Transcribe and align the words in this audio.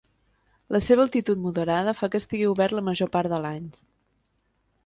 La 0.75 0.79
seva 0.85 1.03
altitud 1.07 1.43
moderada 1.43 1.95
fa 2.01 2.11
que 2.15 2.21
estigui 2.23 2.49
obert 2.55 2.77
la 2.79 2.85
major 2.89 3.15
part 3.19 3.33
de 3.35 3.41
l'any. 3.45 3.73